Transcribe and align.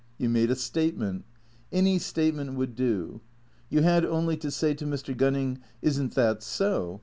You 0.17 0.29
made 0.29 0.49
a 0.49 0.55
statement. 0.55 1.25
Any 1.71 1.99
statement 1.99 2.55
would 2.55 2.75
do. 2.75 3.21
You 3.69 3.83
had 3.83 4.03
only 4.03 4.35
to 4.37 4.49
say 4.49 4.73
to 4.73 4.85
Mr. 4.87 5.15
Gunning, 5.15 5.59
"Isn't 5.83 6.15
that 6.15 6.41
so?" 6.41 6.99